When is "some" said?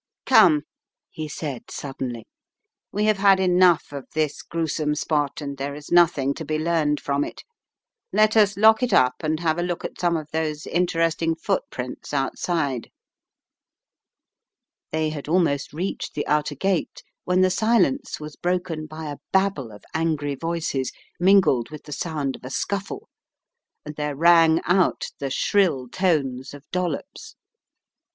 9.99-10.17